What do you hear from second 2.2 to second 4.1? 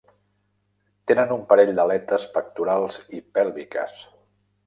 pectorals i pèlviques.